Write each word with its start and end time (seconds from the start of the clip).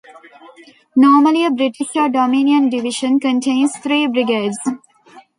Normally 0.95 1.45
a 1.45 1.51
British 1.51 1.95
or 1.95 2.09
dominion 2.09 2.69
division 2.69 3.19
contains 3.19 3.77
three 3.83 4.07
brigades. 4.07 4.57